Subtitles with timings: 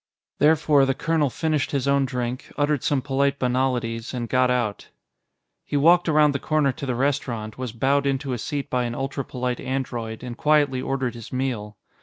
[0.39, 4.87] Therefore, the colonel finished his own drink, uttered some polite banalities and got out.
[5.63, 8.95] He walked around the corner to the restaurant, was bowed into a seat by an
[8.95, 11.77] ultrapolite android, and quietly ordered his meal.